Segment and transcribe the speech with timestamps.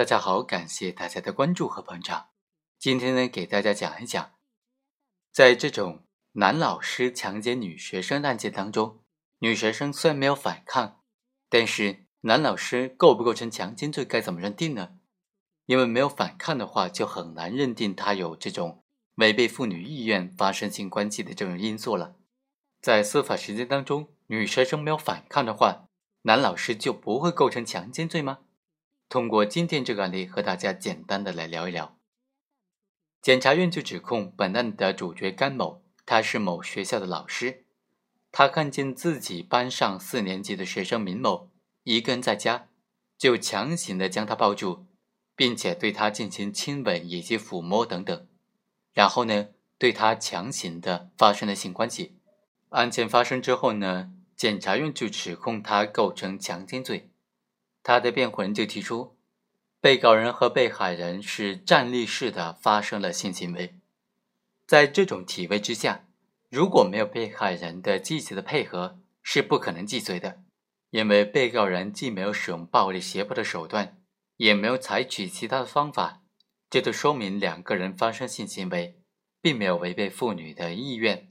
[0.00, 2.28] 大家好，感谢大家的关注和捧场。
[2.78, 4.30] 今天呢，给大家讲一讲，
[5.30, 9.02] 在这种男老师强奸女学生案件当中，
[9.40, 11.02] 女学生虽然没有反抗，
[11.50, 14.92] 但是男老师构不构成强奸罪，该怎么认定呢？
[15.66, 18.82] 因为没有反抗的话，就很难认定他有这种
[19.16, 22.16] 违背妇女意愿发生性关系的这种因素了。
[22.80, 25.84] 在司法实践当中，女学生没有反抗的话，
[26.22, 28.38] 男老师就不会构成强奸罪吗？
[29.10, 31.96] 通过今天这个案例，和大家简单的来聊一聊。
[33.20, 37.64] 检察院就指控本案的主角甘某，他是某学校的老师，
[38.30, 41.50] 他看见自己班上四年级的学生明某
[41.82, 42.68] 一个人在家，
[43.18, 44.86] 就强行的将他抱住，
[45.34, 48.28] 并且对他进行亲吻以及抚摸等等，
[48.92, 52.16] 然后呢，对他强行的发生了性关系。
[52.68, 57.09] 案件发生之后呢，检察院就指控他构成强奸罪。
[57.90, 59.16] 他的辩护人就提出，
[59.80, 63.80] 被告人和被害人是站立式的发生了性行为，
[64.64, 66.04] 在这种体位之下，
[66.48, 70.40] 如果没有被害人的积极的配合，是不可能既遂的，
[70.90, 74.00] 因为被告人既没有使用暴力胁迫的手段，
[74.36, 76.22] 也没有采取其他的方法，
[76.70, 79.00] 这就说明两个人发生性行为，
[79.42, 81.29] 并没有违背妇女的意愿。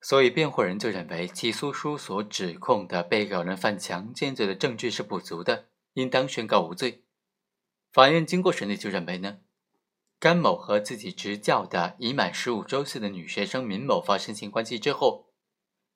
[0.00, 7.02] 所以，辩护人就认为起诉书所指控的被告人犯强奸罪的证据是不足的，应当宣告无罪。
[7.92, 9.38] 法院经过审理就认为呢，
[10.20, 15.26] 甘某和自己执教的已满十五周岁的女学生闵某发生性关系之后，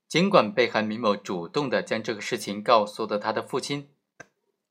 [0.08, 3.90] 尽管被害闵某主动的将这个事情告诉了他的父亲，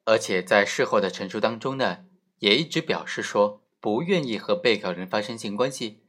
[0.03, 2.05] 而且在事后的陈述当中呢，
[2.39, 6.03] 也一直表示说不愿意和被告人发生性关系。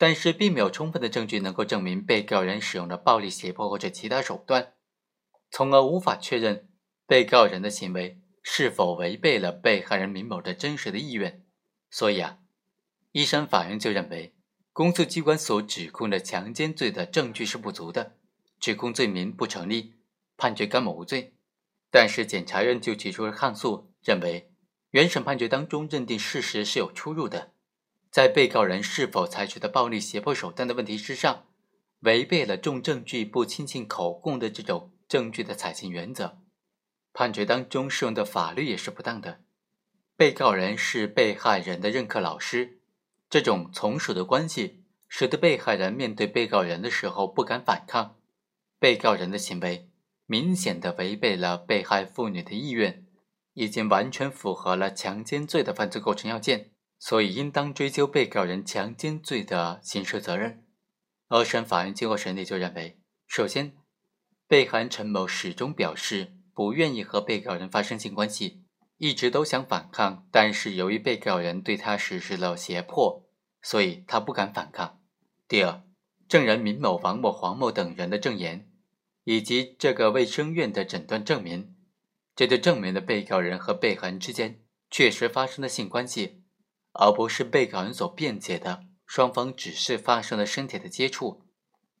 [0.00, 4.72] 但是并没有充分的证据能够证明被告人使用了暴力胁迫或者其他手段，
[5.50, 6.70] 从而无法确认
[7.06, 11.44] 被告人的行为是否违背了被害人明某的真实的意愿。
[11.90, 12.38] 所以啊，
[13.12, 14.34] 一审法院就认为
[14.72, 18.16] 公诉机关所指控的强奸罪的证据是不足的，
[18.58, 19.96] 指控罪名不成立，
[20.38, 21.34] 判决甘某无罪。
[21.90, 24.50] 但是检察院就提出了抗诉，认为
[24.92, 27.52] 原审判决当中认定事实是有出入的。
[28.10, 31.46] 在被告人是否采取的暴力胁迫手段的问题之上，
[32.00, 36.38] 违背了重证据不轻信口供的这种证据的采信原则，
[37.12, 39.40] 判决当中适用的法律也是不当的。
[40.16, 42.80] 被告人是被害人的任课老师，
[43.30, 48.16] 这种从属的关系使得被害人面对被告人的时候不敢反抗，
[48.80, 49.88] 被告人的行为
[50.26, 53.06] 明显的违背了被害妇女的意愿，
[53.54, 56.72] 已经完全符合了强奸罪的犯罪构成要件。
[57.02, 60.62] 所以，应当追究被告人强奸罪的刑事责任。
[61.28, 63.72] 二审法院经过审理就认为，首先，
[64.46, 68.64] 被害人陈某始终表示不愿意和被告人发生性关系，
[68.98, 73.26] 一直都想反抗，但是由于被告人对他实施了胁迫，
[73.62, 75.00] 所以他不敢反抗。
[75.48, 75.82] 第二，
[76.28, 78.70] 证人闵某、王某、黄某等人的证言，
[79.24, 81.74] 以及这个卫生院的诊断证明，
[82.36, 86.39] 这就证明了被告人和被害人之间确实发生了性关系。
[86.92, 91.44] 而不是被告人所辩解的，双方只是发生了身体的接触。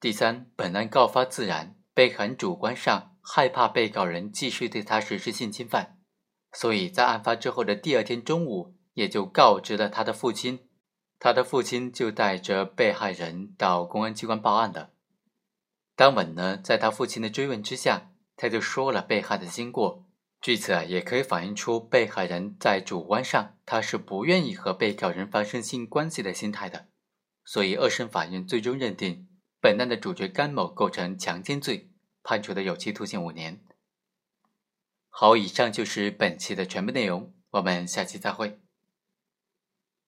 [0.00, 5.98] 第三，本案告发自然，被害人主观上害怕被告人继续对他实施性侵犯，
[6.52, 10.68] 所以在案发之后的第二天中午，也就告知了他的父亲，
[11.18, 14.90] 他的父亲就带着被害人到公安机关报案了。
[15.94, 20.06] 当晚呢，在他父亲的追问之下，他就说了被害的经过。
[20.40, 26.88] 据此啊，也可以反映出被害人在主观上他是不愿意和被告人发生性关系的心态的，
[27.44, 29.28] 所以二审法院最终认定
[29.60, 31.90] 本案的主角甘某构成强奸罪，
[32.22, 33.62] 判处的有期徒刑五年。
[35.10, 38.60] 好，以上就是本期的全部内容，我们下期再会。